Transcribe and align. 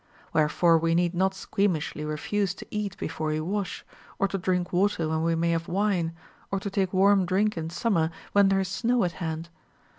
A\'herefore 0.33 0.81
we 0.81 0.95
need 0.95 1.13
not 1.13 1.35
squeamishly 1.35 2.03
refuse 2.03 2.55
to 2.55 2.65
eat 2.71 2.97
before 2.97 3.27
we 3.27 3.39
wash, 3.39 3.85
or 4.17 4.27
to 4.27 4.39
drink 4.39 4.73
water 4.73 5.07
when 5.07 5.21
we 5.21 5.35
may 5.35 5.51
have 5.51 5.67
Avine, 5.67 6.13
or 6.49 6.59
to 6.59 6.71
take 6.71 6.91
warm 6.91 7.23
drink 7.23 7.55
in 7.55 7.69
summer 7.69 8.09
when 8.31 8.49
there 8.49 8.59
is 8.61 8.67
snow 8.67 9.03
at 9.03 9.11
hand. 9.21 9.49